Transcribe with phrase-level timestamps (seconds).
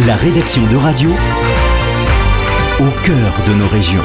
[0.00, 1.08] La rédaction de radio
[2.80, 4.02] au cœur de nos régions.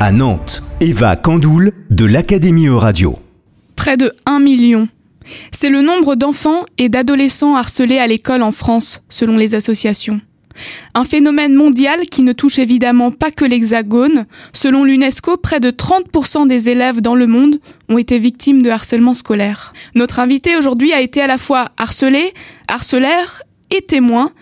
[0.00, 3.18] À Nantes, Eva Candoul de l'Académie Euradio.
[3.76, 4.88] Près de 1 million.
[5.52, 10.22] C'est le nombre d'enfants et d'adolescents harcelés à l'école en France, selon les associations.
[10.94, 14.24] Un phénomène mondial qui ne touche évidemment pas que l'Hexagone.
[14.54, 17.60] Selon l'UNESCO, près de 30% des élèves dans le monde
[17.90, 19.74] ont été victimes de harcèlement scolaire.
[19.94, 22.32] Notre invité aujourd'hui a été à la fois harcelé,
[22.66, 24.32] harceleur et témoin.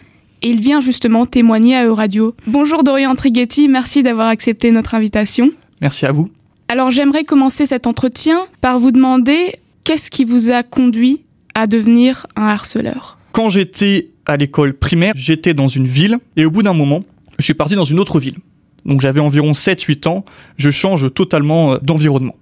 [0.47, 2.37] Et il vient justement témoigner à Euradio.
[2.47, 5.51] Bonjour Dorian Trighetti, merci d'avoir accepté notre invitation.
[5.81, 6.31] Merci à vous.
[6.69, 11.25] Alors j'aimerais commencer cet entretien par vous demander qu'est-ce qui vous a conduit
[11.57, 13.19] à devenir un harceleur?
[13.33, 17.03] Quand j'étais à l'école primaire, j'étais dans une ville et au bout d'un moment,
[17.41, 18.37] je suis parti dans une autre ville.
[18.85, 20.25] Donc j'avais environ 7-8 ans,
[20.59, 22.37] je change totalement euh, d'environnement.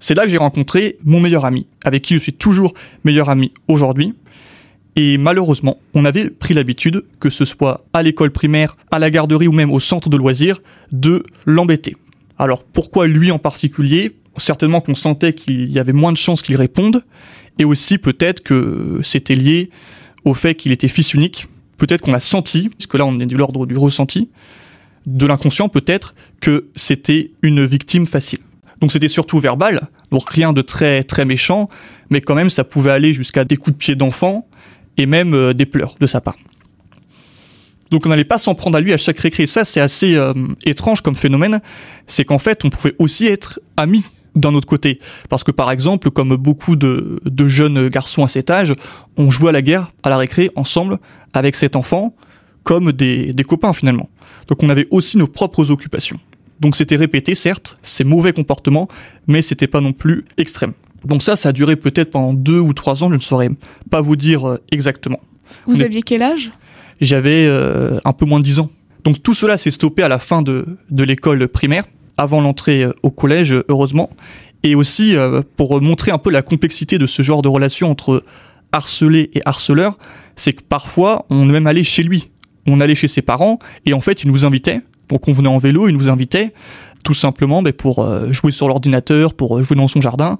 [0.00, 2.74] C'est là que j'ai rencontré mon meilleur ami, avec qui je suis toujours
[3.04, 4.14] meilleur ami aujourd'hui.
[5.00, 9.46] Et malheureusement, on avait pris l'habitude, que ce soit à l'école primaire, à la garderie
[9.46, 11.94] ou même au centre de loisirs, de l'embêter.
[12.36, 14.16] Alors pourquoi lui en particulier?
[14.38, 17.04] Certainement qu'on sentait qu'il y avait moins de chances qu'il réponde,
[17.60, 19.70] et aussi peut-être que c'était lié
[20.24, 21.46] au fait qu'il était fils unique.
[21.76, 24.30] Peut-être qu'on a senti, puisque là on est de l'ordre du ressenti,
[25.06, 28.40] de l'inconscient peut-être, que c'était une victime facile.
[28.80, 31.68] Donc c'était surtout verbal, donc rien de très très méchant,
[32.10, 34.47] mais quand même ça pouvait aller jusqu'à des coups de pied d'enfant
[34.98, 36.36] et même euh, des pleurs de sa part.
[37.90, 39.46] Donc on n'allait pas s'en prendre à lui à chaque récré.
[39.46, 40.34] Ça c'est assez euh,
[40.66, 41.60] étrange comme phénomène,
[42.06, 45.00] c'est qu'en fait on pouvait aussi être amis d'un autre côté.
[45.30, 48.72] Parce que par exemple, comme beaucoup de, de, jeunes garçons à cet âge,
[49.16, 50.98] on jouait à la guerre, à la récré, ensemble,
[51.32, 52.14] avec cet enfant,
[52.62, 54.08] comme des, des copains finalement.
[54.46, 56.20] Donc on avait aussi nos propres occupations.
[56.60, 58.88] Donc c'était répété, certes, ces mauvais comportements,
[59.26, 60.74] mais c'était pas non plus extrême.
[61.04, 63.50] Donc ça, ça a duré peut-être pendant deux ou trois ans, je ne saurais
[63.90, 65.20] pas vous dire euh, exactement.
[65.66, 66.50] Vous aviez quel âge?
[67.00, 68.70] J'avais euh, un peu moins de dix ans.
[69.04, 71.84] Donc tout cela s'est stoppé à la fin de, de l'école primaire
[72.16, 74.10] avant l'entrée euh, au collège, heureusement,
[74.62, 78.24] et aussi euh, pour montrer un peu la complexité de ce genre de relation entre
[78.72, 79.96] harcelé et harceleur,
[80.36, 82.30] c'est que parfois on est même allé chez lui,
[82.66, 85.58] on allait chez ses parents et en fait il nous invitait, donc on venait en
[85.58, 86.52] vélo, il nous invitait
[87.04, 90.38] tout simplement mais pour euh, jouer sur l'ordinateur, pour jouer dans son jardin.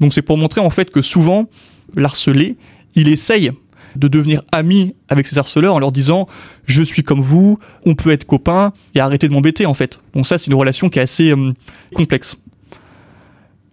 [0.00, 1.48] Donc c'est pour montrer en fait que souvent
[1.94, 2.56] l'harcelé,
[2.94, 3.52] il essaye
[3.96, 6.28] de devenir ami avec ses harceleurs en leur disant
[6.66, 10.00] je suis comme vous, on peut être copains et arrêter de m'embêter en fait.
[10.14, 11.52] Donc ça c'est une relation qui est assez euh,
[11.94, 12.36] complexe.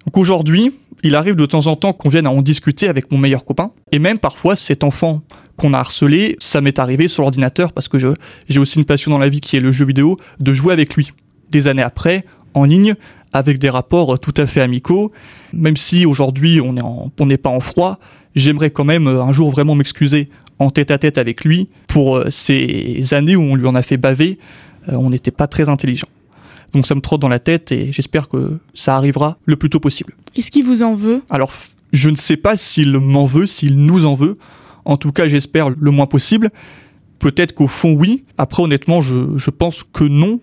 [0.06, 0.74] Donc aujourd'hui,
[1.04, 3.72] il arrive de temps en temps qu'on vienne à en discuter avec mon meilleur copain
[3.92, 5.22] et même parfois cet enfant
[5.58, 9.18] qu'on a harcelé, ça m'est arrivé sur l'ordinateur parce que j'ai aussi une passion dans
[9.18, 11.12] la vie qui est le jeu vidéo, de jouer avec lui.
[11.50, 12.96] Des années après, en ligne,
[13.38, 15.12] avec des rapports tout à fait amicaux,
[15.53, 18.00] même si aujourd'hui on n'est pas en froid,
[18.36, 22.18] j'aimerais quand même euh, un jour vraiment m'excuser en tête à tête avec lui pour
[22.18, 24.38] euh, ces années où on lui en a fait baver,
[24.90, 26.08] euh, on n'était pas très intelligent.
[26.74, 29.80] Donc ça me trotte dans la tête et j'espère que ça arrivera le plus tôt
[29.80, 30.14] possible.
[30.36, 31.22] Est-ce qu'il vous en veut?
[31.30, 31.52] Alors,
[31.94, 34.38] je ne sais pas s'il m'en veut, s'il nous en veut.
[34.86, 36.50] En tout cas, j'espère le moins possible.
[37.20, 38.26] Peut-être qu'au fond, oui.
[38.38, 40.40] Après, honnêtement, je, je pense que non.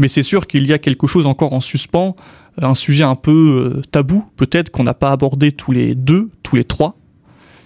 [0.00, 2.16] Mais c'est sûr qu'il y a quelque chose encore en suspens,
[2.60, 6.64] un sujet un peu tabou, peut-être qu'on n'a pas abordé tous les deux, tous les
[6.64, 6.96] trois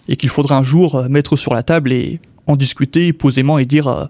[0.09, 3.65] et qu'il faudra un jour euh, mettre sur la table et en discuter posément et
[3.65, 4.05] dire euh,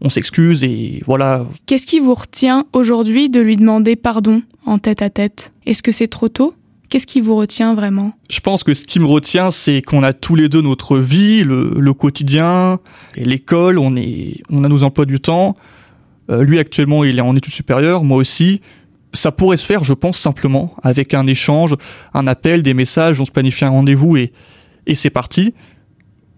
[0.00, 1.44] on s'excuse et voilà.
[1.66, 5.52] Qu'est-ce qui vous retient aujourd'hui de lui demander pardon en tête à tête?
[5.66, 6.54] Est-ce que c'est trop tôt?
[6.88, 8.12] Qu'est-ce qui vous retient vraiment?
[8.30, 11.44] Je pense que ce qui me retient, c'est qu'on a tous les deux notre vie,
[11.44, 12.78] le, le quotidien,
[13.16, 15.54] l'école, on, est, on a nos emplois du temps.
[16.30, 18.60] Euh, lui actuellement, il est en études supérieures, moi aussi.
[19.12, 21.74] Ça pourrait se faire, je pense, simplement, avec un échange,
[22.12, 24.32] un appel, des messages, on se planifie un rendez-vous et,
[24.86, 25.54] et c'est parti.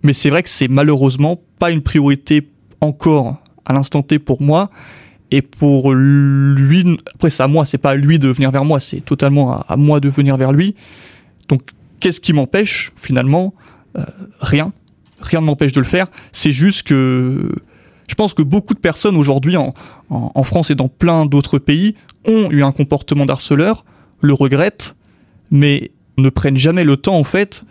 [0.02, 2.48] Mais c'est vrai que c'est malheureusement pas une priorité
[2.80, 4.70] encore à l'instant T pour moi.
[5.30, 8.80] Et pour lui, après c'est à moi, c'est pas à lui de venir vers moi,
[8.80, 10.74] c'est totalement à, moi de venir vers lui.
[11.48, 11.62] Donc
[12.00, 13.54] qu'est-ce qui m'empêche finalement?
[13.96, 14.04] Euh,
[14.40, 14.72] Rien.
[15.20, 16.06] Rien ne m'empêche de le faire.
[16.32, 17.52] C'est juste que
[18.10, 21.94] je pense que beaucoup de personnes aujourd'hui en, France et dans plein d'autres pays
[22.26, 23.84] ont eu un comportement d'harceleur,
[24.20, 24.96] le regrettent,
[25.50, 27.62] mais ne prennent jamais le temps en fait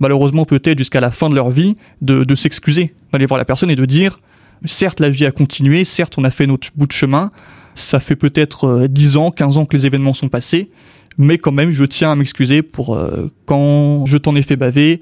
[0.00, 3.70] malheureusement peut-être jusqu'à la fin de leur vie, de, de s'excuser, d'aller voir la personne
[3.70, 4.18] et de dire,
[4.64, 7.30] certes la vie a continué, certes on a fait notre bout de chemin,
[7.74, 10.70] ça fait peut-être 10 euh, ans, 15 ans que les événements sont passés,
[11.18, 15.00] mais quand même je tiens à m'excuser pour euh, quand je t'en ai fait baver,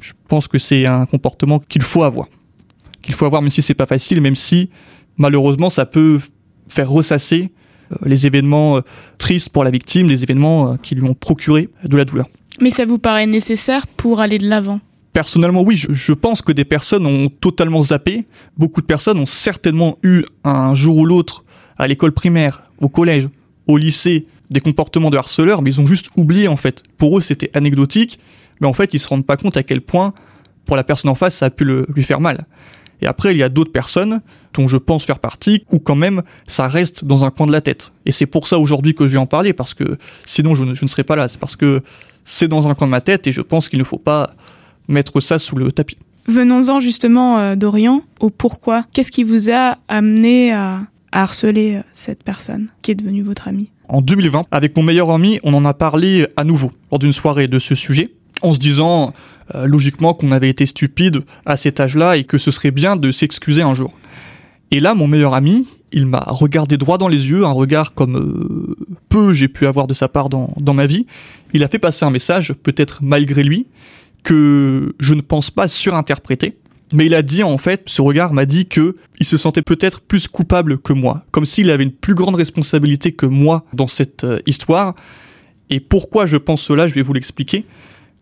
[0.00, 2.28] je pense que c'est un comportement qu'il faut avoir.
[3.04, 4.70] Qu'il faut avoir même si c'est pas facile, même si
[5.16, 6.20] malheureusement ça peut
[6.68, 7.52] faire ressasser
[7.92, 8.80] euh, les événements
[9.18, 12.26] tristes pour la victime, les événements qui lui ont procuré de la douleur.
[12.60, 14.80] Mais ça vous paraît nécessaire pour aller de l'avant?
[15.12, 18.26] Personnellement, oui, je, je, pense que des personnes ont totalement zappé.
[18.56, 21.44] Beaucoup de personnes ont certainement eu un jour ou l'autre
[21.78, 23.28] à l'école primaire, au collège,
[23.66, 26.82] au lycée, des comportements de harceleurs, mais ils ont juste oublié en fait.
[26.96, 28.18] Pour eux, c'était anecdotique,
[28.60, 30.14] mais en fait, ils se rendent pas compte à quel point,
[30.64, 32.46] pour la personne en face, ça a pu le, lui faire mal.
[33.00, 34.20] Et après, il y a d'autres personnes
[34.54, 37.60] dont je pense faire partie, où quand même, ça reste dans un coin de la
[37.60, 37.92] tête.
[38.06, 40.74] Et c'est pour ça aujourd'hui que je vais en parler, parce que sinon, je ne,
[40.74, 41.28] je ne serais pas là.
[41.28, 41.82] C'est parce que
[42.24, 44.30] c'est dans un coin de ma tête, et je pense qu'il ne faut pas
[44.88, 45.98] mettre ça sous le tapis.
[46.26, 48.84] Venons-en justement, euh, Dorian, au pourquoi.
[48.92, 50.82] Qu'est-ce qui vous a amené à,
[51.12, 53.70] à harceler euh, cette personne qui est devenue votre amie?
[53.88, 57.48] En 2020, avec mon meilleur ami, on en a parlé à nouveau lors d'une soirée
[57.48, 59.12] de ce sujet, en se disant
[59.54, 63.10] euh, logiquement qu'on avait été stupide à cet âge-là et que ce serait bien de
[63.10, 63.92] s'excuser un jour.
[64.70, 68.16] Et là, mon meilleur ami, il m'a regardé droit dans les yeux, un regard comme
[68.16, 68.76] euh,
[69.08, 71.06] peu j'ai pu avoir de sa part dans, dans ma vie.
[71.52, 73.66] Il a fait passer un message, peut-être malgré lui,
[74.24, 76.58] que je ne pense pas surinterpréter.
[76.92, 80.00] Mais il a dit en fait, ce regard m'a dit que il se sentait peut-être
[80.00, 84.24] plus coupable que moi, comme s'il avait une plus grande responsabilité que moi dans cette
[84.24, 84.94] euh, histoire.
[85.70, 87.64] Et pourquoi je pense cela, je vais vous l'expliquer.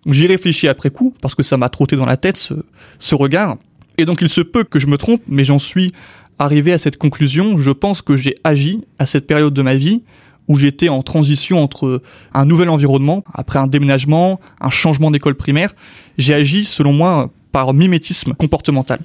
[0.07, 2.55] J'y réfléchis après coup parce que ça m'a trotté dans la tête ce,
[2.99, 3.57] ce regard.
[3.99, 5.93] Et donc il se peut que je me trompe, mais j'en suis
[6.39, 7.59] arrivé à cette conclusion.
[7.59, 10.03] Je pense que j'ai agi à cette période de ma vie
[10.49, 12.03] où j'étais en transition entre
[12.35, 15.75] un nouvel environnement, après un déménagement, un changement d'école primaire,
[16.19, 18.99] j'ai agi selon moi par mimétisme comportemental.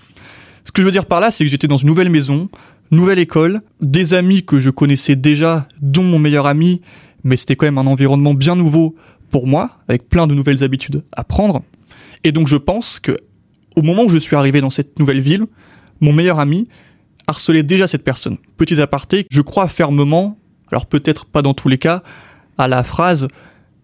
[0.64, 2.50] Ce que je veux dire par là, c'est que j'étais dans une nouvelle maison,
[2.92, 6.82] nouvelle école, des amis que je connaissais déjà, dont mon meilleur ami,
[7.24, 8.96] mais c'était quand même un environnement bien nouveau
[9.30, 11.64] pour moi, avec plein de nouvelles habitudes à prendre.
[12.24, 13.18] Et donc je pense que
[13.76, 15.46] au moment où je suis arrivé dans cette nouvelle ville,
[16.02, 16.68] mon meilleur ami
[17.28, 18.38] harcelait déjà cette personne.
[18.58, 20.38] Petit aparté, je crois fermement
[20.72, 22.04] alors peut-être pas dans tous les cas,
[22.58, 23.28] à la phrase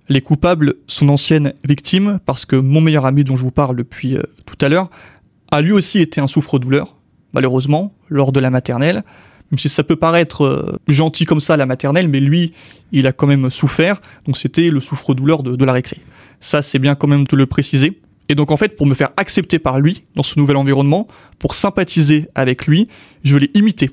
[0.09, 4.17] les coupables sont d'anciennes victimes parce que mon meilleur ami dont je vous parle depuis
[4.17, 4.89] euh, tout à l'heure
[5.51, 6.97] a lui aussi été un souffre-douleur,
[7.33, 9.03] malheureusement, lors de la maternelle.
[9.53, 12.53] Même si ça peut paraître euh, gentil comme ça la maternelle, mais lui,
[12.91, 15.97] il a quand même souffert, donc c'était le souffre-douleur de, de la récré.
[16.39, 18.01] Ça, c'est bien quand même de le préciser.
[18.29, 21.07] Et donc en fait, pour me faire accepter par lui dans ce nouvel environnement,
[21.37, 22.87] pour sympathiser avec lui,
[23.23, 23.91] je l'ai imité.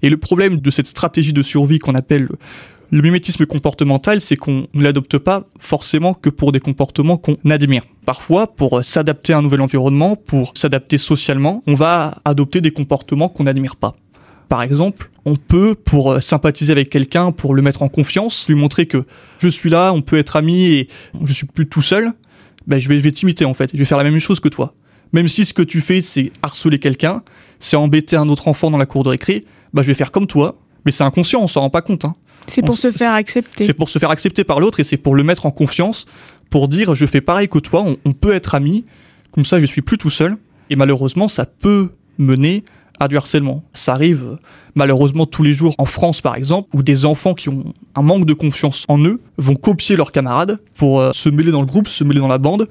[0.00, 2.30] Et le problème de cette stratégie de survie qu'on appelle
[2.90, 7.84] le mimétisme comportemental, c'est qu'on ne l'adopte pas forcément que pour des comportements qu'on admire.
[8.06, 13.28] Parfois, pour s'adapter à un nouvel environnement, pour s'adapter socialement, on va adopter des comportements
[13.28, 13.94] qu'on n'admire pas.
[14.52, 18.84] Par exemple, on peut, pour sympathiser avec quelqu'un, pour le mettre en confiance, lui montrer
[18.84, 19.06] que
[19.38, 20.88] je suis là, on peut être amis et
[21.24, 22.12] je suis plus tout seul,
[22.66, 24.50] ben je vais, je vais t'imiter en fait, je vais faire la même chose que
[24.50, 24.74] toi.
[25.14, 27.22] Même si ce que tu fais, c'est harceler quelqu'un,
[27.60, 30.26] c'est embêter un autre enfant dans la cour de récré, bah je vais faire comme
[30.26, 32.04] toi, mais c'est inconscient, on s'en rend pas compte.
[32.04, 32.14] Hein.
[32.46, 33.64] C'est pour On- se faire accepter.
[33.64, 36.04] C'est pour se faire accepter par l'autre et c'est pour le mettre en confiance,
[36.50, 38.84] pour dire je fais pareil que toi, on, on peut être amis,
[39.30, 40.36] comme ça je suis plus tout seul.
[40.68, 41.88] Et malheureusement, ça peut
[42.18, 42.64] mener
[43.00, 43.62] à du harcèlement.
[43.72, 44.38] Ça arrive
[44.74, 48.24] malheureusement tous les jours en France par exemple, où des enfants qui ont un manque
[48.24, 51.88] de confiance en eux vont copier leurs camarades pour euh, se mêler dans le groupe,
[51.88, 52.68] se mêler dans la bande,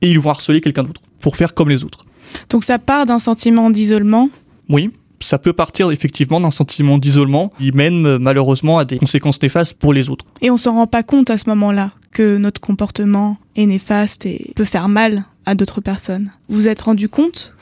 [0.00, 2.04] et ils vont harceler quelqu'un d'autre, pour faire comme les autres.
[2.50, 4.28] Donc ça part d'un sentiment d'isolement?
[4.68, 4.90] Oui,
[5.20, 9.74] ça peut partir effectivement d'un sentiment d'isolement qui mène euh, malheureusement à des conséquences néfastes
[9.74, 10.24] pour les autres.
[10.40, 14.52] Et on s'en rend pas compte à ce moment-là que notre comportement est néfaste et
[14.54, 16.30] peut faire mal à d'autres personnes.
[16.48, 17.53] Vous vous êtes rendu compte?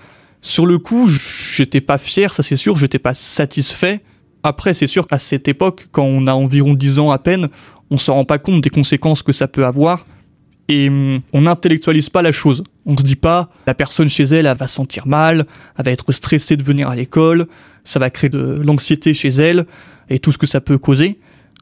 [0.43, 4.03] Sur le coup, j'étais pas fier, ça c'est sûr, j'étais pas satisfait.
[4.43, 7.49] Après, c'est sûr qu'à cette époque, quand on a environ 10 ans à peine,
[7.91, 10.05] on se rend pas compte des conséquences que ça peut avoir
[10.69, 12.63] et hum, on n'intellectualise pas la chose.
[12.87, 15.47] On se dit pas, la personne chez elle, elle va se sentir mal,
[15.79, 17.47] elle va être stressée de venir à l'école,
[17.85, 19.67] ça va créer de l'anxiété chez elle
[20.09, 21.19] et tout ce que ça peut causer.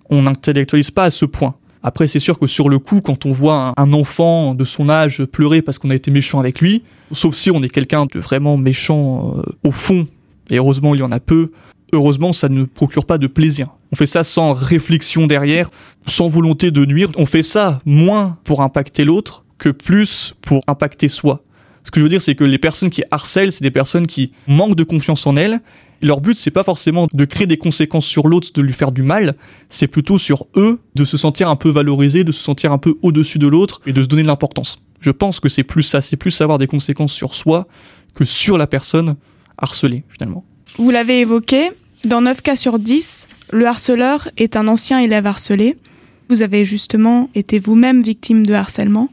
[0.09, 1.55] On n'intellectualise pas à ce point.
[1.83, 5.25] Après, c'est sûr que sur le coup, quand on voit un, enfant de son âge
[5.25, 6.83] pleurer parce qu'on a été méchant avec lui,
[7.13, 10.07] sauf si on est quelqu'un de vraiment méchant euh, au fond,
[10.51, 11.53] et heureusement il y en a peu,
[11.93, 13.69] heureusement ça ne procure pas de plaisir.
[13.93, 15.71] On fait ça sans réflexion derrière,
[16.07, 17.09] sans volonté de nuire.
[17.17, 21.43] On fait ça moins pour impacter l'autre que plus pour impacter soi.
[21.85, 24.33] Ce que je veux dire, c'est que les personnes qui harcèlent, c'est des personnes qui
[24.47, 25.61] manquent de confiance en elles.
[26.03, 29.03] Leur but, c'est pas forcément de créer des conséquences sur l'autre, de lui faire du
[29.03, 29.37] mal.
[29.69, 32.95] C'est plutôt sur eux de se sentir un peu valorisés, de se sentir un peu
[33.03, 34.79] au-dessus de l'autre et de se donner de l'importance.
[35.01, 37.67] Je pense que c'est plus ça, c'est plus avoir des conséquences sur soi
[38.15, 39.17] que sur la personne
[39.59, 40.45] harcelée, finalement.
[40.79, 41.71] Vous l'avez évoqué,
[42.05, 45.77] dans 9 cas sur 10, le harceleur est un ancien élève harcelé.
[46.29, 49.11] Vous avez justement été vous-même victime de harcèlement.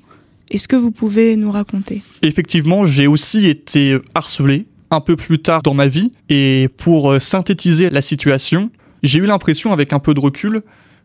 [0.52, 2.02] Est-ce que vous pouvez nous raconter?
[2.22, 7.20] Effectivement, j'ai aussi été harcelé un peu plus tard dans ma vie et pour euh,
[7.20, 8.72] synthétiser la situation,
[9.04, 10.62] j'ai eu l'impression avec un peu de recul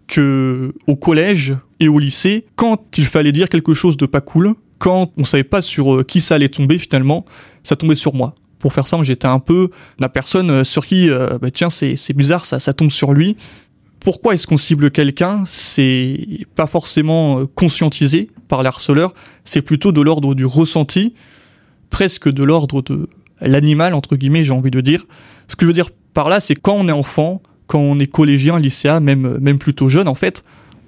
[0.07, 4.55] que au collège et au lycée, quand il fallait dire quelque chose de pas cool,
[4.79, 7.25] quand on savait pas sur euh, qui ça allait tomber finalement,
[7.63, 8.35] ça tombait sur moi.
[8.59, 12.45] Pour faire ça, j'étais un peu la personne euh, sur qui, bah, tiens, c'est bizarre,
[12.45, 13.37] ça, ça tombe sur lui.
[13.99, 15.45] Pourquoi est-ce qu'on cible quelqu'un?
[15.47, 21.15] C'est pas forcément conscientisé par l'harceleur, c'est plutôt de l'ordre du ressenti,
[21.89, 23.09] presque de l'ordre de
[23.43, 25.05] l'animal, entre guillemets, j'ai envie de dire.
[25.49, 28.07] Ce que je veux dire par là, c'est quand on est enfant, quand on est
[28.07, 30.45] collégien, lycéen, même, même plutôt jeune, en fait,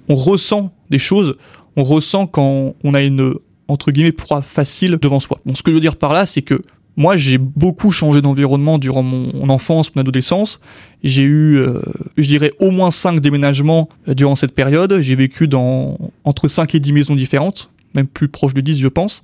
[0.07, 1.35] on ressent des choses,
[1.75, 3.33] on ressent quand on a une,
[3.67, 5.39] entre guillemets, proie facile devant soi.
[5.45, 6.61] Bon, ce que je veux dire par là, c'est que
[6.97, 10.61] moi, j'ai beaucoup changé d'environnement durant mon enfance, mon adolescence.
[11.03, 11.81] J'ai eu, euh,
[12.17, 15.01] je dirais, au moins cinq déménagements durant cette période.
[15.01, 18.87] J'ai vécu dans entre 5 et 10 maisons différentes, même plus proche de 10, je
[18.87, 19.23] pense.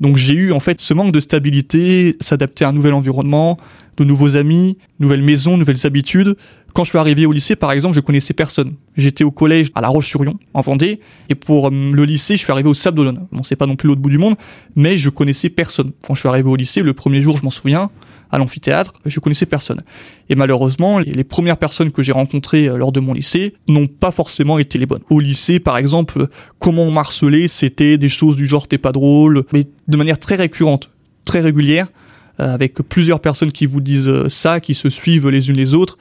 [0.00, 3.58] Donc j'ai eu en fait ce manque de stabilité, s'adapter à un nouvel environnement,
[3.96, 6.36] de nouveaux amis, nouvelles maisons, nouvelles habitudes.
[6.74, 8.74] Quand je suis arrivé au lycée, par exemple, je connaissais personne.
[8.96, 10.98] J'étais au collège à La Roche-sur-Yon, en Vendée,
[11.28, 13.28] et pour euh, le lycée, je suis arrivé au Sable d'Olonne.
[13.30, 14.34] Bon, c'est pas non plus l'autre bout du monde,
[14.74, 15.92] mais je connaissais personne.
[16.04, 17.90] Quand je suis arrivé au lycée, le premier jour, je m'en souviens,
[18.34, 19.80] à l'amphithéâtre, je connaissais personne.
[20.28, 24.10] Et malheureusement, les premières personnes que j'ai rencontrées euh, lors de mon lycée n'ont pas
[24.10, 25.02] forcément été les bonnes.
[25.10, 29.44] Au lycée, par exemple, comment on marcelait, c'était des choses du genre t'es pas drôle,
[29.52, 30.90] mais de manière très récurrente,
[31.24, 31.88] très régulière,
[32.40, 35.96] euh, avec plusieurs personnes qui vous disent ça, qui se suivent les unes les autres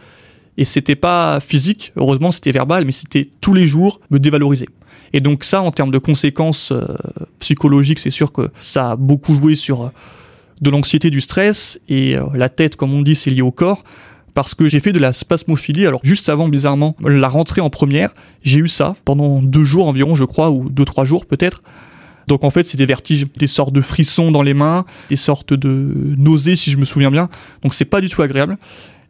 [0.57, 4.67] et c'était pas physique, heureusement c'était verbal, mais c'était tous les jours me dévaloriser.
[5.13, 6.85] Et donc ça, en termes de conséquences euh,
[7.39, 9.89] psychologiques, c'est sûr que ça a beaucoup joué sur euh,
[10.63, 13.83] de l'anxiété, du stress, et euh, la tête, comme on dit, c'est lié au corps,
[14.33, 15.85] parce que j'ai fait de la spasmophilie.
[15.85, 20.15] Alors juste avant, bizarrement, la rentrée en première, j'ai eu ça pendant deux jours environ,
[20.15, 21.61] je crois, ou deux trois jours peut-être.
[22.27, 25.53] Donc en fait, c'est des vertiges, des sortes de frissons dans les mains, des sortes
[25.53, 27.29] de nausées, si je me souviens bien.
[27.61, 28.57] Donc c'est pas du tout agréable.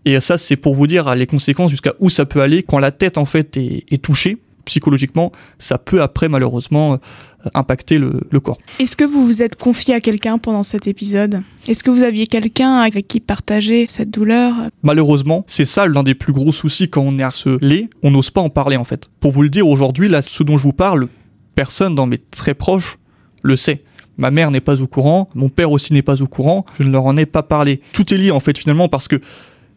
[0.06, 2.92] Et ça, c'est pour vous dire les conséquences jusqu'à où ça peut aller quand la
[2.92, 8.58] tête en fait est, touchée psychologiquement, ça peut après malheureusement euh, impacter le, corps.
[8.80, 11.42] Est-ce que vous vous êtes confié à quelqu'un pendant cet épisode?
[11.68, 14.54] Est-ce que vous aviez quelqu'un avec qui partager cette douleur?
[14.82, 18.42] Malheureusement, c'est ça l'un des plus gros soucis quand on est harcelé, on n'ose pas
[18.42, 19.10] en parler en fait.
[19.20, 21.08] Pour vous le dire aujourd'hui, là, ce dont je vous parle,
[21.56, 22.98] personne dans mes très proches
[23.44, 23.84] le sait.
[24.18, 26.92] Ma mère n'est pas au courant, mon père aussi n'est pas au courant, je ne
[26.92, 27.82] leur en ai pas parlé.
[27.94, 29.20] Tout est lié en fait finalement parce que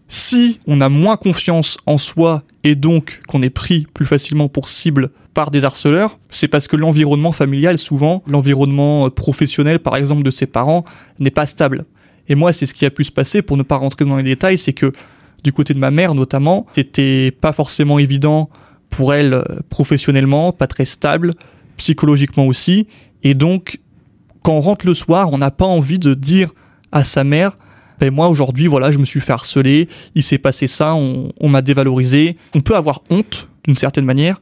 [0.08, 4.68] si on a moins confiance en soi et donc qu'on est pris plus facilement pour
[4.68, 10.30] cible par des harceleurs, c'est parce que l'environnement familial, souvent, l'environnement professionnel, par exemple, de
[10.30, 10.84] ses parents,
[11.18, 11.84] n'est pas stable.
[12.28, 14.22] Et moi, c'est ce qui a pu se passer, pour ne pas rentrer dans les
[14.22, 14.92] détails, c'est que
[15.44, 18.48] du côté de ma mère, notamment, c'était pas forcément évident
[18.90, 21.34] pour elle euh, professionnellement, pas très stable,
[21.76, 22.86] psychologiquement aussi.
[23.22, 23.78] Et donc,
[24.42, 26.50] quand on rentre le soir, on n'a pas envie de dire
[26.92, 27.58] à sa mère,
[28.00, 31.62] ben moi aujourd'hui voilà je me suis fait harceler, il s'est passé ça, on, m'a
[31.62, 32.36] dévalorisé.
[32.54, 34.40] On peut avoir honte d'une certaine manière,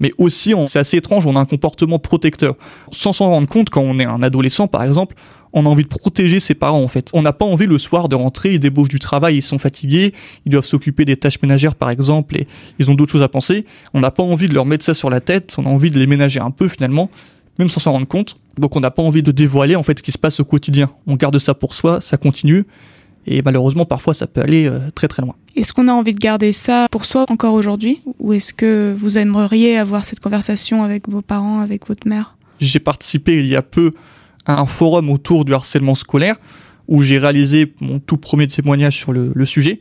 [0.00, 2.56] mais aussi c'est assez étrange, on a un comportement protecteur.
[2.90, 5.16] Sans s'en rendre compte quand on est un adolescent par exemple,
[5.52, 7.10] on a envie de protéger ses parents en fait.
[7.14, 10.12] On n'a pas envie le soir de rentrer, ils débauchent du travail, ils sont fatigués,
[10.44, 12.46] ils doivent s'occuper des tâches ménagères par exemple et
[12.78, 13.64] ils ont d'autres choses à penser.
[13.94, 15.98] On n'a pas envie de leur mettre ça sur la tête, on a envie de
[15.98, 17.10] les ménager un peu finalement,
[17.58, 18.36] même sans s'en rendre compte.
[18.58, 20.90] Donc on n'a pas envie de dévoiler en fait ce qui se passe au quotidien.
[21.06, 22.66] On garde ça pour soi, ça continue
[23.26, 25.34] et malheureusement, parfois, ça peut aller euh, très très loin.
[25.56, 28.00] Est-ce qu'on a envie de garder ça pour soi encore aujourd'hui?
[28.20, 32.36] Ou est-ce que vous aimeriez avoir cette conversation avec vos parents, avec votre mère?
[32.60, 33.92] J'ai participé il y a peu
[34.46, 36.36] à un forum autour du harcèlement scolaire
[36.88, 39.80] où j'ai réalisé mon tout premier témoignage sur le, sujet.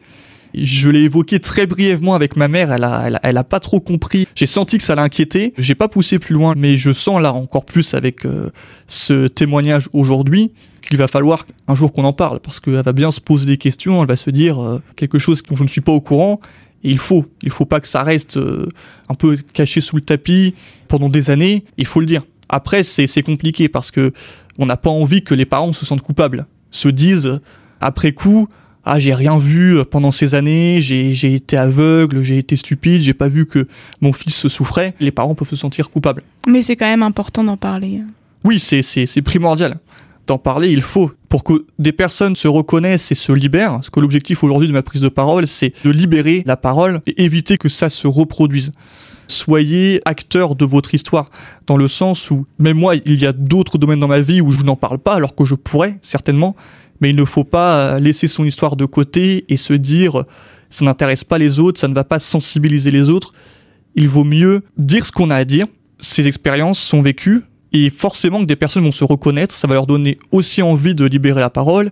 [0.56, 4.26] Je l'ai évoqué très brièvement avec ma mère, elle a, elle a, pas trop compris.
[4.34, 5.54] J'ai senti que ça l'inquiétait.
[5.58, 8.50] J'ai pas poussé plus loin, mais je sens là encore plus avec euh,
[8.88, 10.52] ce témoignage aujourd'hui
[10.86, 13.58] qu'il va falloir un jour qu'on en parle, parce qu'elle va bien se poser des
[13.58, 16.40] questions, elle va se dire euh, quelque chose dont je ne suis pas au courant,
[16.84, 18.70] et il faut, il faut pas que ça reste euh,
[19.10, 20.54] un peu caché sous le tapis
[20.88, 22.24] pendant des années, il faut le dire.
[22.48, 24.14] Après, c'est compliqué parce que
[24.60, 27.40] on n'a pas envie que les parents se sentent coupables, se disent
[27.82, 28.48] après coup,
[28.86, 33.28] ah j'ai rien vu pendant ces années, j'ai été aveugle, j'ai été stupide, j'ai pas
[33.28, 33.68] vu que
[34.00, 34.94] mon fils souffrait.
[35.00, 36.22] Les parents peuvent se sentir coupables.
[36.48, 38.02] Mais c'est quand même important d'en parler.
[38.44, 39.80] Oui, c'est primordial
[40.28, 41.12] d'en parler, il faut.
[41.30, 44.84] Pour que des personnes se reconnaissent et se libèrent, parce que l'objectif aujourd'hui de ma
[44.84, 48.72] prise de parole, c'est de libérer la parole et éviter que ça se reproduise.
[49.28, 51.30] Soyez acteur de votre histoire,
[51.66, 54.52] dans le sens où, même moi, il y a d'autres domaines dans ma vie où
[54.52, 56.56] je n'en parle pas, alors que je pourrais, certainement,
[57.02, 60.26] mais il ne faut pas laisser son histoire de côté et se dire,
[60.70, 63.34] ça n'intéresse pas les autres, ça ne va pas sensibiliser les autres.
[63.96, 65.66] Il vaut mieux dire ce qu'on a à dire,
[66.00, 69.88] ces expériences sont vécues, et forcément que des personnes vont se reconnaître, ça va leur
[69.88, 71.92] donner aussi envie de libérer la parole.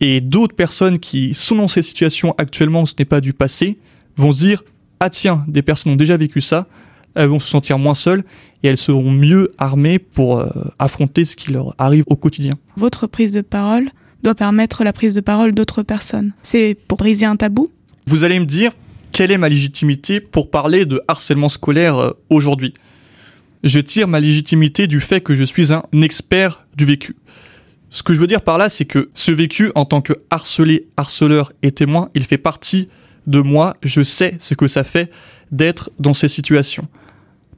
[0.00, 3.78] Et d'autres personnes qui sont dans cette situation actuellement, ce n'est pas du passé,
[4.16, 4.62] vont se dire,
[5.00, 6.66] ah tiens, des personnes ont déjà vécu ça,
[7.14, 8.24] elles vont se sentir moins seules
[8.62, 12.52] et elles seront mieux armées pour euh, affronter ce qui leur arrive au quotidien.
[12.76, 13.88] Votre prise de parole
[14.22, 16.32] doit permettre la prise de parole d'autres personnes.
[16.42, 17.70] C'est pour briser un tabou?
[18.06, 18.72] Vous allez me dire,
[19.12, 22.74] quelle est ma légitimité pour parler de harcèlement scolaire euh, aujourd'hui?
[23.64, 27.16] Je tire ma légitimité du fait que je suis un expert du vécu.
[27.88, 30.86] Ce que je veux dire par là, c'est que ce vécu, en tant que harcelé,
[30.98, 32.90] harceleur et témoin, il fait partie
[33.26, 33.74] de moi.
[33.82, 35.10] Je sais ce que ça fait
[35.50, 36.86] d'être dans ces situations.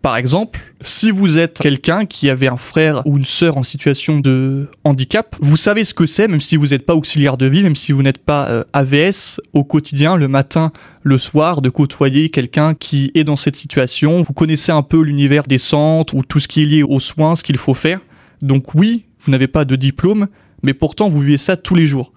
[0.02, 4.20] Par exemple, si vous êtes quelqu'un qui avait un frère ou une sœur en situation
[4.20, 7.62] de handicap, vous savez ce que c'est, même si vous n'êtes pas auxiliaire de vie,
[7.62, 10.72] même si vous n'êtes pas euh, AVS au quotidien, le matin,
[11.02, 14.22] le soir, de côtoyer quelqu'un qui est dans cette situation.
[14.22, 17.36] Vous connaissez un peu l'univers des centres ou tout ce qui est lié aux soins,
[17.36, 18.00] ce qu'il faut faire.
[18.42, 20.28] Donc oui, vous n'avez pas de diplôme,
[20.62, 22.12] mais pourtant vous vivez ça tous les jours.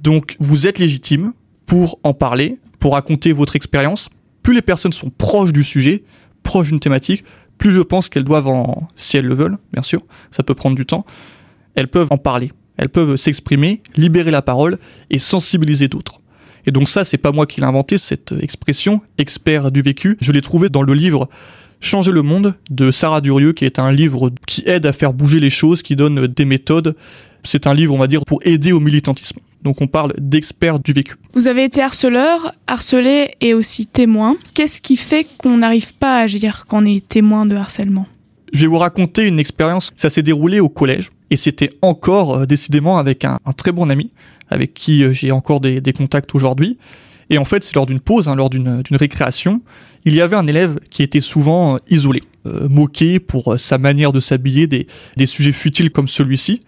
[0.00, 1.32] Donc vous êtes légitime
[1.66, 4.10] pour en parler, pour raconter votre expérience.
[4.42, 6.02] Plus les personnes sont proches du sujet,
[6.42, 7.24] proche d'une thématique,
[7.58, 10.76] plus je pense qu'elles doivent en, si elles le veulent, bien sûr, ça peut prendre
[10.76, 11.04] du temps,
[11.74, 14.78] elles peuvent en parler, elles peuvent s'exprimer, libérer la parole
[15.10, 16.20] et sensibiliser d'autres.
[16.66, 20.16] Et donc ça, c'est pas moi qui l'ai inventé, cette expression, expert du vécu.
[20.20, 21.28] Je l'ai trouvé dans le livre
[21.80, 25.40] Changer le monde de Sarah Durieux, qui est un livre qui aide à faire bouger
[25.40, 26.94] les choses, qui donne des méthodes.
[27.42, 29.40] C'est un livre, on va dire, pour aider au militantisme.
[29.62, 31.14] Donc on parle d'experts du vécu.
[31.34, 34.36] Vous avez été harceleur, harcelé et aussi témoin.
[34.54, 38.06] Qu'est-ce qui fait qu'on n'arrive pas à agir quand on est témoin de harcèlement?
[38.52, 39.92] Je vais vous raconter une expérience.
[39.96, 44.10] Ça s'est déroulé au collège et c'était encore euh, décidément avec un, très bon ami
[44.50, 46.76] avec qui euh, j'ai encore des, contacts aujourd'hui.
[47.30, 49.62] Et en fait, c'est lors d'une pause, hein, lors d'une récréation,
[50.04, 52.22] il y avait un élève qui était souvent euh, isolé,
[52.68, 56.62] moqué pour sa manière de s'habiller, des, des sujets futiles comme celui-ci.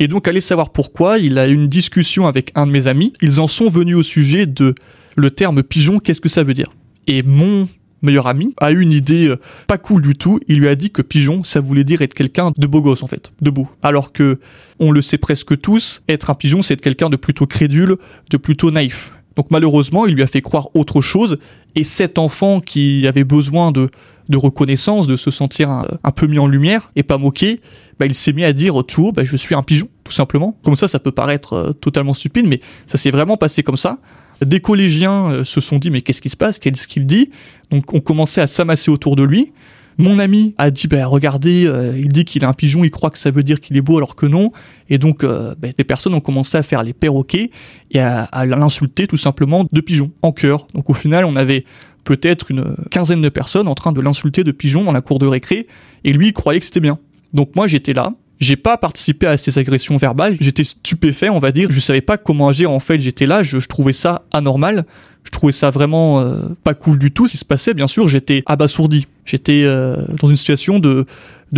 [0.00, 3.12] Et donc, allez savoir pourquoi, il a eu une discussion avec un de mes amis.
[3.20, 4.74] Ils en sont venus au sujet de
[5.14, 6.68] le terme pigeon, qu'est-ce que ça veut dire?
[7.06, 7.68] Et mon
[8.00, 10.40] meilleur ami a eu une idée euh, pas cool du tout.
[10.48, 13.08] Il lui a dit que pigeon, ça voulait dire être quelqu'un de beau gosse en
[13.08, 13.68] fait, de beau.
[13.82, 14.40] Alors que,
[14.78, 17.96] on le sait presque tous, être un pigeon, c'est être quelqu'un de plutôt crédule,
[18.30, 19.12] de plutôt naïf.
[19.36, 21.38] Donc malheureusement, il lui a fait croire autre chose.
[21.74, 23.90] Et cet enfant qui avait besoin de
[24.30, 27.60] de reconnaissance, de se sentir un, peu mis en lumière et pas moqué,
[27.98, 30.56] bah, il s'est mis à dire tout bah, je suis un pigeon, tout simplement.
[30.64, 33.98] Comme ça, ça peut paraître euh, totalement stupide, mais ça s'est vraiment passé comme ça.
[34.40, 36.60] Des collégiens euh, se sont dit mais qu'est-ce qui se passe?
[36.60, 37.30] Qu'est-ce qu'il dit?
[37.72, 39.52] Donc on commençait à s'amasser autour de lui.
[40.00, 43.10] Mon ami a dit bah, regardez, euh, il dit qu'il est un pigeon, il croit
[43.10, 44.52] que ça veut dire qu'il est beau alors que non.
[44.88, 47.50] Et donc des personnes ont commencé à faire les perroquets
[47.92, 50.66] et à, à l'insulter tout simplement de pigeon en cœur.
[50.74, 51.64] Donc au final on avait
[52.04, 55.26] peut-être une quinzaine de personnes en train de l'insulter de pigeon dans la cour de
[55.26, 55.66] récré,
[56.04, 56.98] et lui il croyait que c'était bien.
[57.32, 61.52] Donc moi j'étais là, j'ai pas participé à ces agressions verbales, j'étais stupéfait on va
[61.52, 64.84] dire, je savais pas comment agir en fait, j'étais là, je, trouvais ça anormal,
[65.24, 68.08] je trouvais ça vraiment euh, pas cool du tout ce qui se passait, bien sûr
[68.08, 71.06] j'étais abasourdi, j'étais euh, dans une situation de,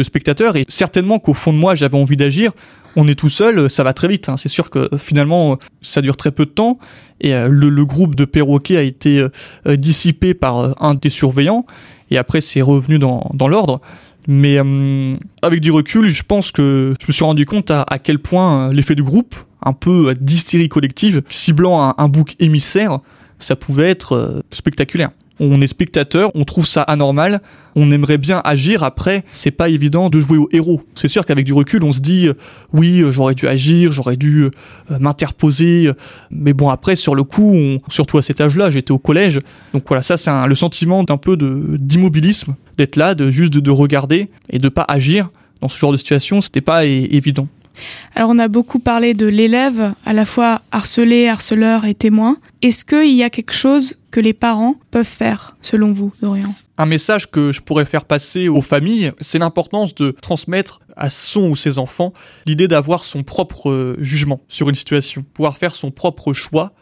[0.03, 2.53] spectateur, et certainement qu'au fond de moi j'avais envie d'agir,
[2.97, 4.29] on est tout seul, ça va très vite.
[4.29, 4.37] Hein.
[4.37, 6.79] C'est sûr que finalement, ça dure très peu de temps.
[7.21, 9.25] Et euh, le, groupe de perroquets a été
[9.67, 11.65] euh, dissipé par euh, un des surveillants.
[12.11, 13.81] Et après, c'est revenu dans, l'ordre.
[14.29, 14.59] Mais
[15.41, 18.95] avec du recul, je pense que je me suis rendu compte à, quel point l'effet
[18.95, 23.01] de groupe, un peu d'hystérie collective, ciblant un bouc émissaire,
[23.45, 25.11] ça pouvait être spectaculaire
[25.43, 27.41] on est spectateur, on trouve ça anormal,
[27.75, 28.83] on aimerait bien agir.
[28.83, 30.83] Après, c'est pas évident de jouer au héros.
[30.95, 32.35] C'est sûr qu'avec du recul, on se dit euh,
[32.73, 34.51] oui, euh, j'aurais dû agir, j'aurais dû euh,
[35.01, 35.91] m'interposer.
[36.31, 37.57] Mais bon, après, sur le coup,
[37.89, 39.41] surtout à cet âge-là, j'étais au collège.
[39.73, 44.31] Donc voilà, ça, c'est le sentiment d'un peu d'immobilisme, d'être là, de juste de, regarder
[44.51, 45.31] et de pas agir.
[45.61, 47.49] Dans ce genre de situation, c'était pas évident.
[48.15, 52.37] Alors on a beaucoup parlé de l'élève, à la fois harcelé, harceleur et témoin.
[52.61, 56.55] Est-ce qu'il y a quelque chose que les parents peuvent faire, selon vous, Dorian?
[56.79, 61.51] Un message que je pourrais faire passer aux familles, c'est l'importance de transmettre à son
[61.51, 62.13] ou ses enfants
[62.47, 66.73] l'idée d'avoir son propre jugement sur une situation, pouvoir faire son propre choix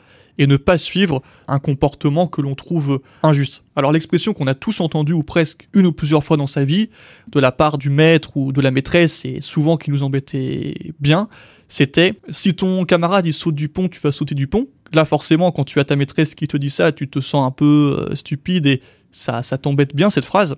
[0.41, 3.63] et ne pas suivre un comportement que l'on trouve injuste.
[3.77, 6.89] Alors l'expression qu'on a tous entendue ou presque une ou plusieurs fois dans sa vie,
[7.29, 11.29] de la part du maître ou de la maîtresse, et souvent qui nous embêtait bien,
[11.69, 14.67] c'était si ton camarade il saute du pont, tu vas sauter du pont.
[14.95, 17.51] Là forcément quand tu as ta maîtresse qui te dit ça, tu te sens un
[17.51, 18.81] peu euh, stupide et
[19.13, 20.57] ça, ça t'embête bien cette phrase.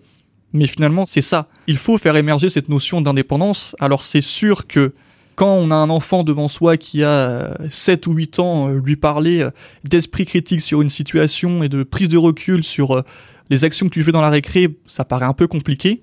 [0.52, 1.48] Mais finalement c'est ça.
[1.66, 3.74] Il faut faire émerger cette notion d'indépendance.
[3.80, 4.94] Alors c'est sûr que
[5.34, 8.80] quand on a un enfant devant soi qui a 7 euh, ou 8 ans, euh,
[8.84, 9.50] lui parler euh,
[9.84, 13.02] d'esprit critique sur une situation et de prise de recul sur
[13.50, 16.02] les actions que tu fais dans la récré, ça paraît un peu compliqué.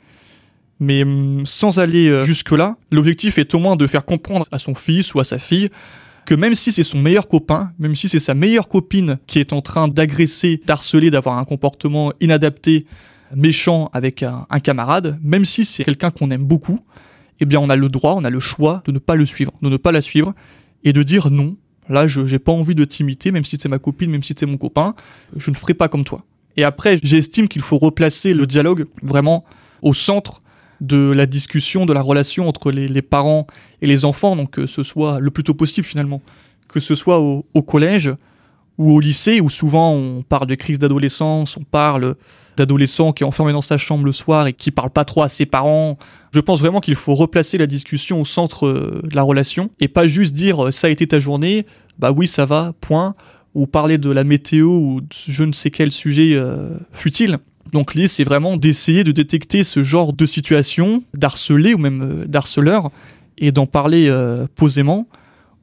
[0.80, 5.14] Mais hum, sans aller jusque-là, l'objectif est au moins de faire comprendre à son fils
[5.14, 5.70] ou à sa fille
[6.26, 9.52] que même si c'est son meilleur copain, même si c'est sa meilleure copine qui est
[9.52, 12.86] en train d'agresser, d'harceler, d'avoir un comportement inadapté
[13.36, 16.80] méchant avec un, camarade, même si c'est quelqu'un qu'on aime beaucoup,
[17.40, 19.54] eh bien on a le droit, on a le choix de ne pas le suivre,
[19.62, 20.34] de ne pas la suivre
[20.84, 21.56] et de dire non.
[21.90, 24.46] Là, je n'ai pas envie de t'imiter, même si c'est ma copine, même si c'est
[24.46, 24.94] mon copain,
[25.36, 26.24] je ne ferai pas comme toi.
[26.56, 29.44] Et après, j'estime qu'il faut replacer le dialogue vraiment
[29.82, 30.42] au centre
[30.82, 33.48] de la discussion, de la relation entre les, parents
[33.82, 36.22] et les enfants, donc que ce soit le plus tôt possible finalement,
[36.68, 38.14] que ce soit au, collège
[38.80, 42.16] ou au lycée, où souvent on parle de crise d'adolescence, on parle
[42.58, 45.30] d'adolescents qui est enfermé dans sa chambre le soir et qui parle pas trop à
[45.30, 45.98] ses parents.
[46.32, 49.90] Je pense vraiment qu'il faut replacer la discussion au centre euh, de la relation et
[49.90, 51.66] pas juste dire euh, ça a été ta journée,
[52.00, 53.14] bah oui ça va, point,
[53.54, 57.38] ou parler de la météo ou je ne sais quel sujet euh, futile.
[57.74, 62.26] Donc l'idée c'est vraiment d'essayer de détecter ce genre de situation, d'harceler ou même euh,
[62.26, 62.92] d'harceleur,
[63.38, 64.14] et d'en parler
[64.56, 65.08] posément,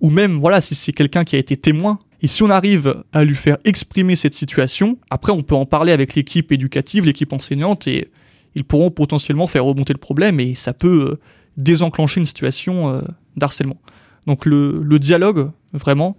[0.00, 1.98] ou même voilà si c'est quelqu'un qui a été témoin.
[2.22, 5.92] Et si on arrive à lui faire exprimer cette situation, après on peut en parler
[5.92, 8.09] avec l'équipe éducative, l'équipe enseignante, et
[8.55, 11.20] ils pourront potentiellement faire remonter le problème, et ça peut euh,
[11.57, 13.02] désenclencher une situation
[13.37, 13.76] d'harcèlement.
[14.26, 16.16] Donc le, le dialogue, vraiment,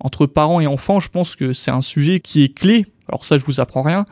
[0.00, 2.86] entre parents et enfants, je pense que c'est un sujet qui est clé.
[3.08, 4.04] Alors ça, je vous apprends rien,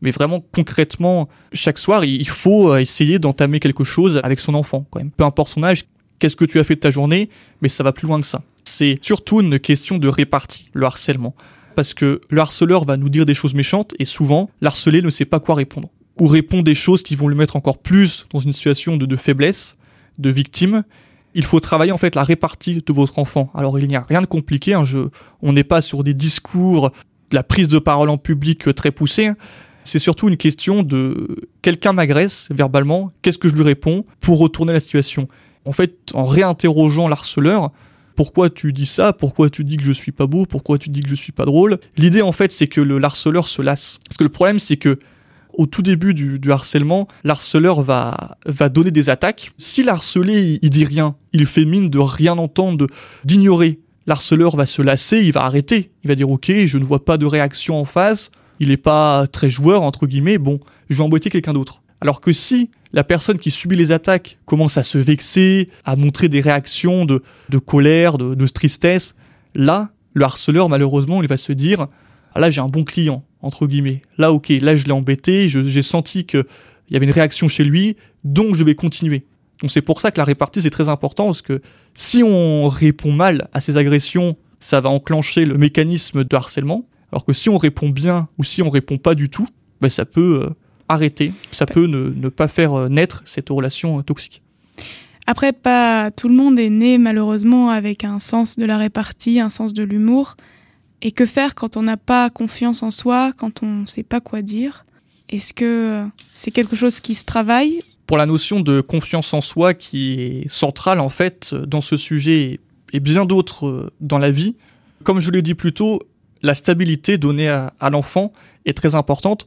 [0.00, 4.86] mais vraiment concrètement, chaque soir, il faut euh, essayer d'entamer quelque chose avec son enfant,
[4.90, 5.10] quand même.
[5.10, 5.84] Peu importe son âge,
[6.18, 8.42] qu'est-ce que tu as fait de ta journée, mais ça va plus loin que ça.
[8.76, 11.36] C'est surtout une question de répartie, le harcèlement.
[11.76, 15.24] Parce que le harceleur va nous dire des choses méchantes et souvent, l'harcelé ne sait
[15.24, 15.90] pas quoi répondre.
[16.20, 19.76] Ou répond des choses qui vont le mettre encore plus dans une situation de, faiblesse,
[20.18, 20.82] de victime.
[21.36, 23.48] Il faut travailler en fait la répartie de votre enfant.
[23.54, 24.82] Alors il n'y a rien de compliqué, hein,
[25.40, 26.90] on n'est pas sur des discours,
[27.30, 29.26] de la prise de parole en public très poussée.
[29.28, 29.36] Hein.
[29.84, 31.28] C'est surtout une question de
[31.62, 35.28] quelqu'un m'agresse verbalement, qu'est-ce que je lui réponds pour retourner la situation?
[35.64, 37.70] En fait, en réinterrogeant l'harceleur,
[38.16, 41.00] pourquoi tu dis ça, pourquoi tu dis que je suis pas beau, pourquoi tu dis
[41.00, 41.78] que je suis pas drôle?
[41.96, 43.98] L'idée en fait c'est que le harceleur se lasse.
[44.08, 44.98] Parce que le problème c'est que
[45.56, 49.52] au tout début du, harcèlement, l'harceleur va, va donner des attaques.
[49.58, 52.86] Si l'harcelé il, dit rien, il fait mine de rien entendre,
[53.24, 55.90] d'ignorer, l'harceleur va se lasser, il va arrêter.
[56.02, 59.26] Il va dire ok, je ne vois pas de réaction en face, il n'est pas
[59.26, 61.82] très joueur, entre guillemets, bon, je vais embêter quelqu'un d'autre.
[62.00, 66.28] Alors que si la personne qui subit les attaques commence à se vexer, à montrer
[66.28, 67.22] des réactions de,
[67.58, 69.16] colère, de, de, tristesse,
[69.54, 71.88] là, le harceleur, malheureusement, il va se dire,
[72.34, 74.00] ah là, j'ai un bon client, entre guillemets.
[74.16, 76.44] Là, ok, là, je l'ai embêté, j'ai senti qu'il
[76.90, 79.26] y avait une réaction chez lui, donc je vais continuer.
[79.60, 81.60] Donc c'est pour ça que la répartie, c'est très important, parce que
[81.94, 86.86] si on répond mal à ces agressions, ça va enclencher le mécanisme de harcèlement.
[87.10, 89.48] Alors que si on répond bien ou si on répond pas du tout,
[89.80, 90.50] ben ça peut euh,
[90.88, 94.42] arrêter, ça peut ne, pas faire euh, naître cette relation euh, toxique.
[95.26, 99.48] Après, pas tout le monde est né malheureusement avec un sens de la répartie, un
[99.48, 100.36] sens de l'humour.
[101.02, 104.20] Et que faire quand on n'a pas confiance en soi, quand on ne sait pas
[104.20, 104.86] quoi dire?
[105.28, 107.82] Est-ce que c'est quelque chose qui se travaille?
[108.06, 112.60] Pour la notion de confiance en soi qui est centrale en fait dans ce sujet
[112.92, 114.56] et bien d'autres dans la vie,
[115.04, 116.00] comme je l'ai dit plus tôt,
[116.42, 118.32] la stabilité donnée à, l'enfant
[118.66, 119.46] est très importante.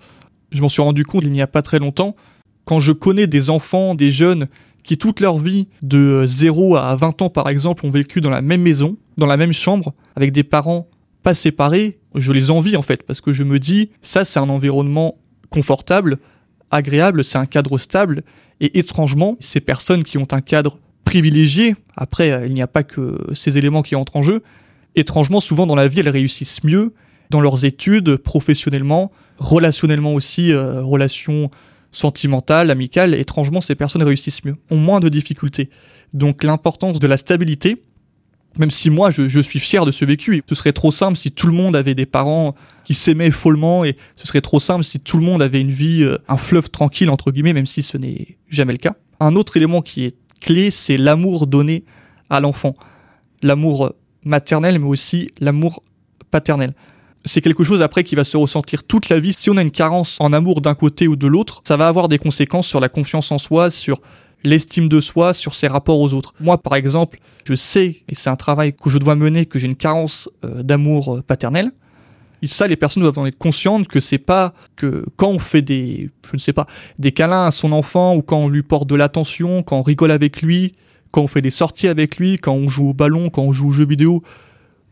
[0.52, 2.16] Je m'en suis rendu compte il n'y a pas très longtemps.
[2.66, 4.48] Quand je connais des enfants, des jeunes
[4.84, 8.42] qui toute leur vie, de 0 à 20 ans par exemple, ont vécu dans la
[8.42, 10.88] même maison, dans la même chambre, avec des parents
[11.24, 14.50] pas séparés, je les envie en fait, parce que je me dis, ça c'est un
[14.50, 15.18] environnement
[15.50, 16.20] confortable,
[16.72, 18.24] agréable, c'est un cadre stable,
[18.62, 23.18] et étrangement, ces personnes qui ont un cadre privilégié, après il n'y a pas que
[23.34, 24.42] ces éléments qui entrent en jeu,
[24.96, 26.94] étrangement, souvent dans la vie, elles réussissent mieux
[27.30, 31.50] dans leurs études, professionnellement, relationnellement aussi, euh, relations
[31.92, 33.16] sentimentales, amicales.
[33.16, 35.70] Étrangement, ces personnes réussissent mieux, ont moins de difficultés.
[36.14, 37.84] Donc l'importance de la stabilité,
[38.58, 41.48] même si moi je, suis fier de ce vécu, ce serait trop simple si tout
[41.48, 45.18] le monde avait des parents qui s'aimaient follement et ce serait trop simple si tout
[45.18, 48.38] le monde avait une vie, euh, un fleuve tranquille entre guillemets, même si ce n'est
[48.50, 48.96] jamais le cas.
[49.20, 51.84] Un autre élément qui est clé, c'est l'amour donné
[52.30, 52.76] à l'enfant.
[53.44, 55.84] L'amour maternel, mais aussi l'amour
[56.32, 56.74] paternel.
[57.26, 59.34] C'est quelque chose après qui va se ressentir toute la vie.
[59.34, 62.08] Si on a une carence en amour d'un côté ou de l'autre, ça va avoir
[62.08, 64.00] des conséquences sur la confiance en soi, sur
[64.44, 66.34] l'estime de soi, sur ses rapports aux autres.
[66.40, 69.68] Moi, par exemple, je sais, et c'est un travail que je dois mener, que j'ai
[69.68, 71.72] une carence euh, d'amour euh, paternel.
[72.42, 75.64] Et ça, les personnes doivent en être conscientes que c'est pas que quand on fait
[75.64, 76.68] des, je ne sais pas,
[77.00, 80.12] des câlins à son enfant ou quand on lui porte de l'attention, quand on rigole
[80.12, 80.76] avec lui,
[81.12, 83.70] quand on fait des sorties avec lui, quand on joue au ballon, quand on joue
[83.70, 84.22] aux jeux vidéo,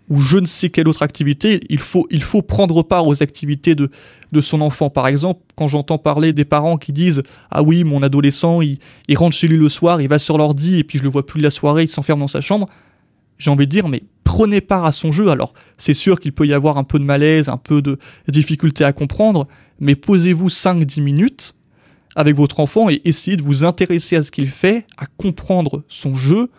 [0.09, 3.73] ou je ne sais quelle autre activité, il faut, il faut prendre part aux activités
[3.75, 3.89] de,
[4.31, 4.89] de son enfant.
[4.89, 8.77] Par exemple, quand j'entends parler des parents qui disent Ah oui, mon adolescent, il,
[9.15, 11.41] rentre chez lui le soir, il va sur l'ordi, et puis je le vois plus
[11.41, 12.67] la soirée, il s'enferme dans sa chambre,
[13.37, 15.29] j'ai envie de dire, mais prenez part à son jeu.
[15.29, 18.83] Alors, c'est sûr qu'il peut y avoir un peu de malaise, un peu de difficulté
[18.83, 19.47] à comprendre,
[19.79, 21.55] mais posez-vous 5-10 minutes,
[22.15, 26.15] avec votre enfant et essayez de vous intéresser à ce qu'il fait, à comprendre son
[26.15, 26.49] jeu,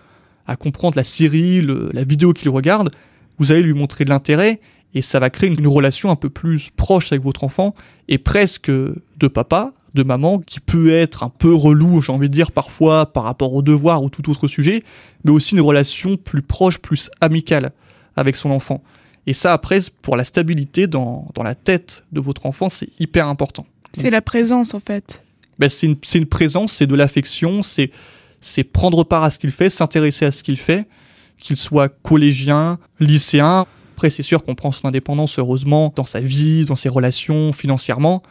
[0.47, 2.91] à comprendre la série, la vidéo qu'il regarde.
[3.39, 4.61] Vous allez lui montrer de l'intérêt
[4.95, 7.75] et ça va créer une, relation un peu plus proche avec votre enfant
[8.09, 12.35] et presque de papa, de maman, qui peut être un peu relou, j'ai envie de
[12.35, 14.83] dire parfois par rapport au devoir ou tout autre sujet,
[15.25, 17.73] mais aussi une relation plus proche, plus amicale
[18.17, 18.83] avec son enfant.
[19.27, 23.27] Et ça, après, pour la stabilité dans, dans la tête de votre enfant, c'est hyper
[23.27, 23.67] important.
[23.93, 25.25] C'est la présence, en fait.
[25.59, 27.91] Ben, c'est une, une, présence, c'est de l'affection, c'est
[28.41, 30.87] c'est prendre part à ce qu'il fait, s'intéresser à ce qu'il fait,
[31.39, 33.67] qu'il soit collégien, lycéen.
[33.95, 38.23] Après, c'est sûr qu'on prend son indépendance, heureusement, dans sa vie, dans ses relations, financièrement.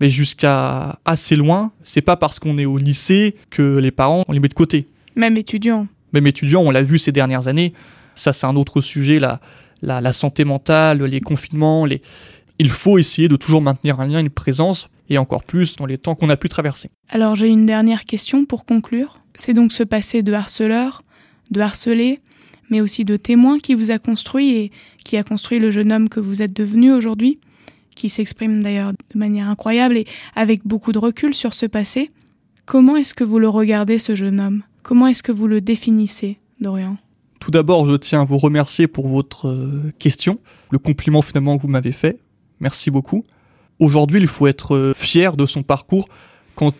[0.00, 4.32] Mais jusqu'à assez loin, c'est pas parce qu'on est au lycée que les parents, on
[4.32, 4.88] les met de côté.
[5.16, 5.86] Même étudiant.
[6.12, 7.72] Même étudiant, on l'a vu ces dernières années.
[8.14, 9.40] Ça, c'est un autre sujet, la,
[9.82, 12.02] la, la santé mentale, les confinements, les...
[12.58, 15.98] Il faut essayer de toujours maintenir un lien, une présence, et encore plus dans les
[15.98, 16.88] temps qu'on a pu traverser.
[17.08, 19.18] Alors j'ai une dernière question pour conclure.
[19.34, 21.02] C'est donc ce passé de harceleur,
[21.50, 22.20] de harcelé,
[22.74, 24.72] mais aussi de témoin qui vous a construit et
[25.04, 27.38] qui a construit le jeune homme que vous êtes devenu aujourd'hui,
[27.94, 32.10] qui s'exprime d'ailleurs de manière incroyable et avec beaucoup de recul sur ce passé.
[32.66, 34.64] Comment est-ce que vous le regardez, ce jeune homme?
[34.82, 36.96] Comment est-ce que vous le définissez, Dorian?
[37.38, 40.40] Tout d'abord, je tiens à vous remercier pour votre euh, question,
[40.72, 42.18] le compliment finalement que vous m'avez fait.
[42.58, 43.24] Merci beaucoup.
[43.78, 46.08] Aujourd'hui, il faut être euh, fier de son parcours
[46.56, 46.74] quand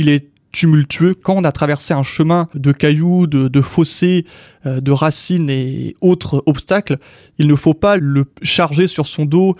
[0.00, 4.24] il est tumultueux, quand on a traversé un chemin de cailloux, de, fossés,
[4.66, 6.98] euh, de racines et autres obstacles,
[7.38, 9.56] il ne faut pas le charger sur son dos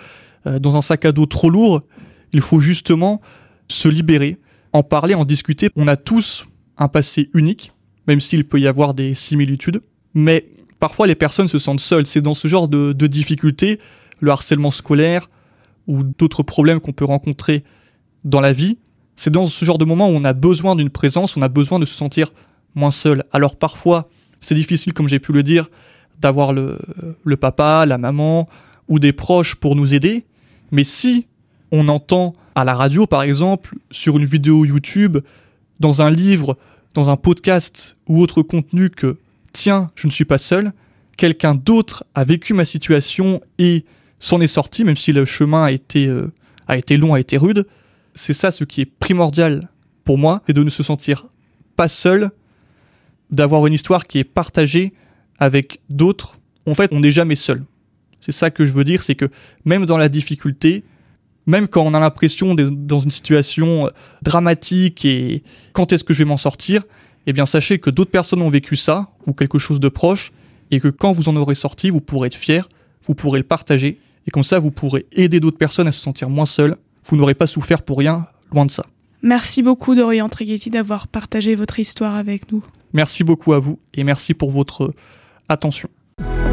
[0.47, 1.83] euh, dans un sac à dos trop lourd.
[2.33, 3.21] Il faut justement
[3.69, 4.39] se libérer,
[4.73, 5.69] en parler, en discuter.
[5.77, 6.47] On a tous
[6.79, 7.73] un passé unique,
[8.07, 9.83] même s'il peut y avoir des similitudes.
[10.15, 10.47] Mais
[10.79, 12.07] parfois, les personnes se sentent seules.
[12.07, 13.79] C'est dans ce genre de, de difficultés,
[14.21, 15.29] le harcèlement scolaire
[15.87, 17.65] ou d'autres problèmes qu'on peut rencontrer
[18.25, 18.79] dans la vie,
[19.19, 21.81] c'est dans ce genre de moment où on a besoin d'une présence, on a besoin
[21.81, 22.33] de se sentir
[22.77, 23.25] moins seul.
[23.33, 24.09] Alors parfois,
[24.41, 25.71] c'est difficile, comme j'ai pu le dire,
[26.21, 26.79] d'avoir le,
[27.37, 28.49] papa, la maman
[28.87, 30.25] ou des proches pour nous aider.
[30.71, 31.27] Mais si
[31.73, 35.19] on entend à la radio, par exemple, sur une vidéo YouTube,
[35.81, 36.57] dans un livre,
[36.95, 39.19] dans un podcast ou autre contenu que
[39.53, 40.73] tiens, je ne suis pas seul,
[41.17, 43.85] quelqu'un d'autre a vécu ma situation et
[44.21, 46.31] s'en est sorti, même si le chemin a été, euh,
[46.69, 47.67] a été long, a été rude,
[48.19, 49.69] c'est ça ce qui est primordial
[50.05, 51.27] pour moi, c'est de ne se sentir
[51.77, 52.31] pas seul,
[53.31, 54.93] d'avoir une histoire qui est partagée
[55.39, 56.37] avec d'autres.
[56.67, 57.65] En fait, on n'est jamais seul.
[58.21, 59.27] C'est ça que je veux dire, c'est que
[59.65, 60.85] même dans la difficulté,
[61.47, 63.91] même quand on a l'impression d'être dans une situation euh,
[64.23, 66.83] dramatique et quand est-ce que je vais m'en sortir,
[67.27, 70.33] eh bien sachez que d'autres personnes ont vécu ça ou quelque chose de proche
[70.71, 72.69] et que quand vous en aurez sorti, vous pourrez être fier,
[73.05, 76.29] vous pourrez le partager et comme ça vous pourrez aider d'autres personnes à se sentir
[76.29, 76.77] moins seules
[77.09, 78.85] vous n'aurez pas souffert pour rien, loin de ça.
[79.23, 82.63] Merci beaucoup Dorian Trighetti d'avoir partagé votre histoire avec nous.
[82.93, 84.95] Merci beaucoup à vous et merci pour votre
[85.49, 85.89] attention.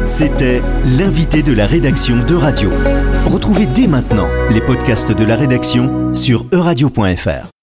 [0.04, 0.62] C'était
[0.98, 2.70] l'invité de la rédaction de Radio.
[3.26, 7.55] Retrouvez dès maintenant les podcasts de la rédaction sur euradio.fr.